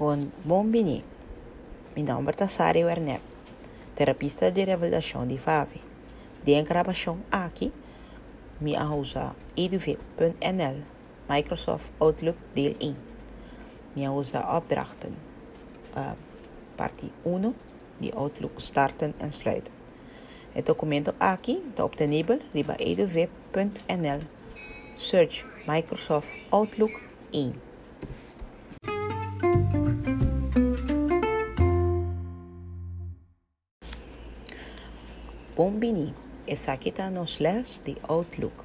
[0.00, 1.04] con Bombini.
[1.94, 3.20] Mi nome é Sari Werner,
[3.94, 5.82] terapista de revalidação de FAVI.
[6.42, 7.70] De gravação aqui,
[8.58, 10.76] me usa eduvit.nl,
[11.28, 12.96] Microsoft Outlook deel 1.
[13.94, 15.12] Me usa opdrachten,
[15.94, 16.16] uh,
[16.78, 17.54] parte 1,
[17.98, 19.72] die Outlook starten en sluiten.
[20.54, 24.20] Het documento aqui está obtenível riba eduvit.nl.
[24.96, 27.69] Search Microsoft Outlook 1.
[35.60, 36.14] Bombini.
[36.46, 38.64] Essa aqui está nos les de Outlook.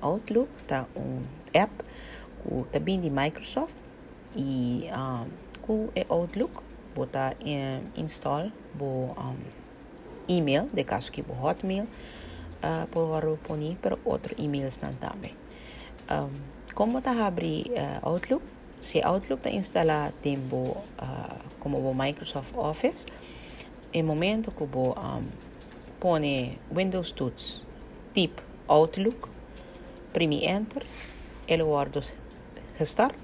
[0.00, 1.72] Outlook está um app
[2.40, 3.74] que também de Microsoft
[4.36, 5.26] e um,
[5.62, 6.62] com é Outlook
[6.94, 9.36] bota um, install bo um,
[10.28, 11.88] e-mail de caso que bo Hotmail
[12.62, 15.34] uh, por poni pero outro emails não também.
[16.08, 16.30] Um,
[16.76, 18.44] como tá abrir uh, Outlook?
[18.80, 23.04] Se Outlook está instalado tempo uh, como o Microsoft Office,
[23.92, 25.24] em momento que bo um,
[26.00, 27.62] pone Windows Tools,
[28.12, 29.28] typ Outlook,
[30.12, 30.84] premi Enter,
[31.48, 32.02] ele guardo
[32.78, 33.14] gestart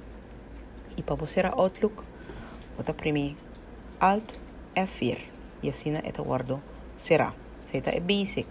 [0.97, 2.03] e para você Outlook,
[2.77, 3.37] você premi
[4.01, 4.35] Alt
[4.75, 5.19] F4
[5.63, 6.63] e assim é guardo
[6.97, 7.33] será.
[7.65, 8.49] Isso é basic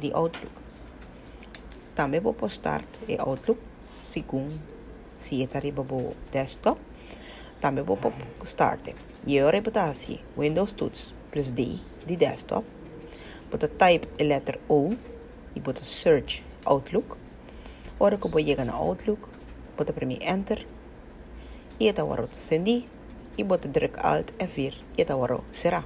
[0.00, 0.54] de Outlook.
[1.94, 3.60] Também vou postar e Outlook
[4.02, 4.60] segundo
[5.18, 6.80] se é arriba o desktop.
[7.60, 7.98] Também vou
[8.44, 8.94] start.
[9.26, 12.75] E agora botar assim Windows Tools plus D de desktop
[13.56, 14.94] Bota type a letter O
[15.54, 17.16] e bota search Outlook.
[17.98, 19.22] Ora que eu vou chegar na Outlook,
[19.74, 20.66] bota para mim Enter.
[21.80, 22.86] E então agora eu sendi
[23.38, 25.84] e bota druk Alt F4 e então agora será.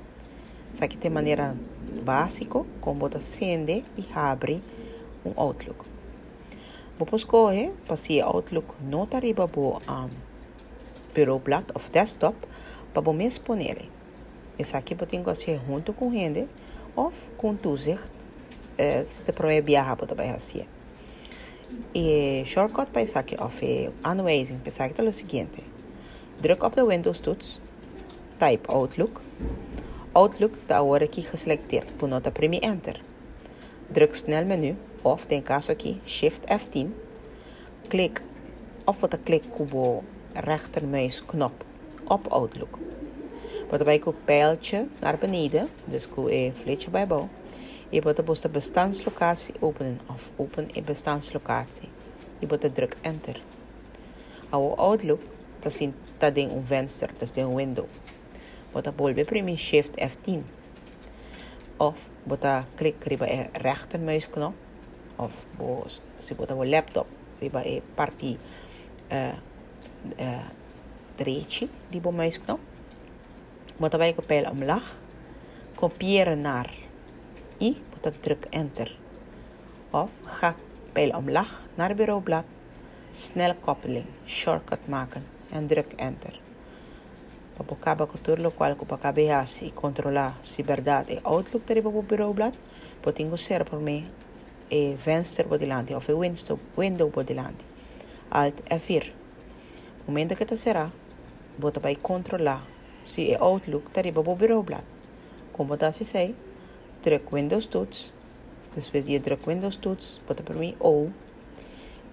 [0.68, 1.56] Essa aqui tem maneira
[2.02, 4.60] básica, como bota sende e abre
[5.24, 5.84] um Outlook.
[6.98, 10.10] Vou escolher para se Outlook não está arriba bo um,
[11.14, 12.36] bureau blad of desktop
[12.92, 13.84] para vou me exponer.
[14.58, 16.69] Essa aqui eu tenho que fazer junto com gente of
[18.80, 20.64] uh, se te probeert viajar bij hacia.
[21.92, 23.60] E shortcut para isso aqui, of
[24.02, 25.62] aanwijzing, para isso é seguinte.
[26.40, 27.60] Druk op de Windows toets,
[28.38, 29.20] type Outlook.
[30.12, 33.00] Outlook está agora aqui geselecteerd, por nota premi Enter.
[33.90, 36.88] Druk snel menu, of tem caso aqui, Shift F10.
[37.88, 38.22] Klik,
[38.84, 41.64] of wat een klik op rechtermuisknop
[42.04, 42.78] op Outlook.
[43.70, 47.30] Bota bij een pijltje naar beneden, dus een flitsje bij boven.
[47.88, 51.88] Je bota de bestandslocatie openen of open een bestandslocatie.
[52.38, 53.40] Je bota druk enter.
[54.48, 55.20] Ao Outlook,
[55.58, 55.88] dat is
[56.18, 57.84] dat ding een venster, dat is een window.
[58.72, 60.40] Bota bolbe primi shift F10.
[61.76, 64.54] Of bota klik riba e rechtermuisknop.
[65.16, 65.84] Of bo,
[66.18, 67.06] si bota een laptop
[67.38, 68.38] riba e parti
[69.12, 69.28] uh,
[70.18, 71.58] uh,
[71.88, 72.69] die bo muisknop.
[73.80, 74.96] Bota bij pijl omlaag.
[75.74, 76.70] Kopiëren naar
[77.58, 77.82] I.
[77.90, 78.96] Bota druk enter.
[79.90, 80.54] Of ga
[80.92, 82.44] pijl omlaag naar bureaublad.
[83.12, 84.04] Snelle koppeling.
[84.26, 85.24] Shortcut maken.
[85.50, 86.40] En druk enter.
[87.56, 91.80] Papo acaba com tudo o qual cupa cabeça e controlar se verdade é Outlook dari
[91.80, 92.54] papo bureaublad.
[93.00, 94.04] Potingo ser por mim
[94.68, 97.10] e venster por delante of e window, window.
[98.30, 99.12] Alt F4.
[100.06, 100.90] Momento que te será,
[101.58, 102.60] bota para controlar
[103.06, 104.82] Si i Outlook tariepa på byråblad.
[105.52, 106.34] Kom på det i seg.
[107.02, 108.10] Trykk Windows toets.
[108.74, 111.08] Després je druk Windows toets, bota per mi ou.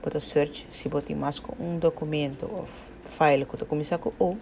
[0.01, 2.65] Bota search si bota mais com um documento ou
[3.05, 4.37] file que tu começar com ou.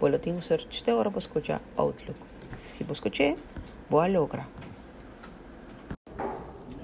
[0.00, 2.18] Bolo tem um search até agora para escutar Outlook.
[2.64, 3.36] Se você escutar,
[3.88, 4.46] boa logra.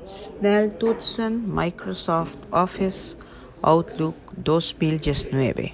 [0.07, 3.17] Snel toetsen Microsoft Office
[3.63, 5.73] Outlook 2019.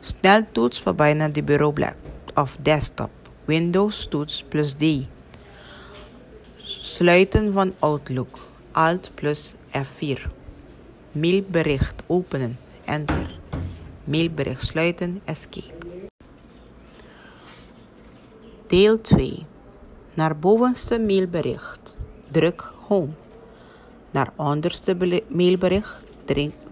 [0.00, 2.09] Snel toets waarbij naar de bureau blijkt.
[2.40, 3.10] Of desktop,
[3.44, 5.06] Windows toets plus D.
[6.64, 8.38] Sluiten van Outlook,
[8.72, 10.20] Alt plus F4.
[11.12, 13.38] Mailbericht openen, Enter.
[14.04, 16.08] Mailbericht sluiten, Escape.
[18.66, 19.46] Deel 2.
[20.14, 21.96] Naar bovenste mailbericht,
[22.30, 23.12] druk Home.
[24.10, 26.02] Naar onderste mailbericht,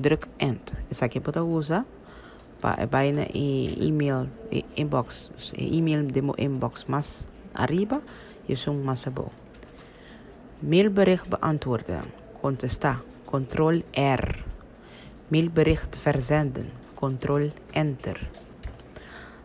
[0.00, 0.72] druk End.
[1.00, 1.84] Aqui pode usar
[2.60, 4.28] vai na email
[4.74, 6.86] inbox email demo inbox.
[6.88, 8.02] Mas arriba
[8.48, 9.30] yung masabo
[10.62, 12.04] mailbericht beantwoorden
[12.40, 14.44] contesta control R.
[15.28, 18.30] Mailbericht verzenden control enter.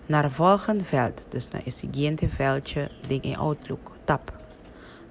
[0.06, 4.31] Naar volgende veld dus naar het veldje ding in Outlook tab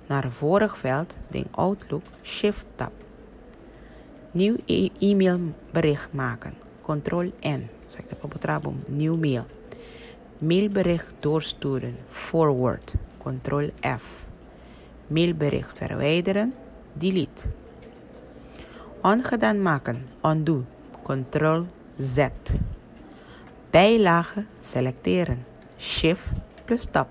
[0.07, 2.93] naar vorig veld ding Outlook shift tab
[4.31, 9.47] nieuw e e-mailbericht maken control N Zeg dat op New mail.
[10.39, 11.97] Mailbericht doorsturen.
[12.09, 12.94] Forward.
[13.19, 14.27] Ctrl F.
[15.06, 16.55] Mailbericht verwijderen.
[16.93, 17.43] Delete.
[19.03, 20.06] Ongedaan maken.
[20.23, 20.65] Undo.
[21.03, 21.62] Ctrl
[21.99, 22.29] Z.
[23.71, 25.44] Bijlage selecteren.
[25.79, 26.27] Shift
[26.65, 27.09] plus tab.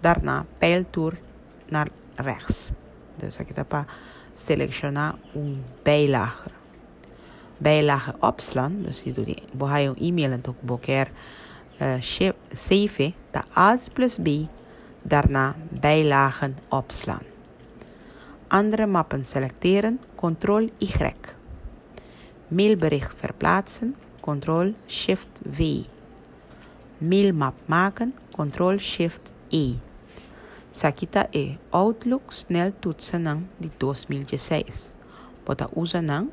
[0.00, 1.12] Daarna pijltoer
[1.68, 2.70] naar rechts.
[3.16, 3.84] Dus ik heb
[4.34, 6.48] selecciona een bijlage.
[7.64, 8.82] Bijlage opslaan.
[8.82, 11.10] Dus je doet die, je e-mail en ook boker
[11.82, 11.94] uh,
[12.52, 13.12] save.
[13.30, 14.28] De Alt plus B.
[15.02, 17.22] Daarna bijlagen opslaan.
[18.48, 20.00] Andere mappen selecteren.
[20.16, 21.12] Ctrl Y.
[22.48, 23.96] Mailbericht verplaatsen.
[24.20, 25.80] Ctrl Shift V.
[26.98, 28.14] Mailmap maken.
[28.30, 29.72] Ctrl Shift E.
[30.70, 34.92] Sakita e Outlook snel toetsen ng di 2016.
[35.44, 36.28] Bota usa ng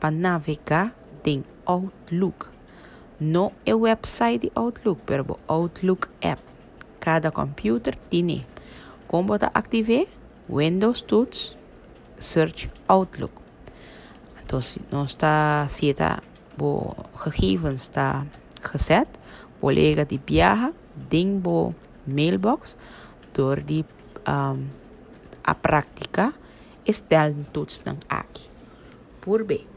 [0.00, 2.50] panavigar ding Outlook.
[3.18, 6.40] No e website di Outlook, pero Outlook app.
[7.00, 8.44] Cada computer tiene.
[9.06, 10.06] Como bota active
[10.48, 11.56] Windows toets,
[12.18, 13.32] search Outlook.
[14.40, 16.22] Entonces, no está sieta
[16.56, 18.26] bo gegevens está
[18.62, 19.08] gezet.
[19.60, 20.72] Collega die viaja,
[21.10, 21.74] ding bo
[22.06, 22.76] mailbox
[23.34, 23.84] door die
[24.28, 24.70] um,
[25.42, 26.32] a prática
[26.84, 28.46] estel toets ng aki.
[29.20, 29.75] Por B.